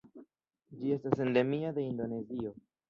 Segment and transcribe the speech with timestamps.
[0.79, 2.59] Ĝi estas endemia de Indonezio.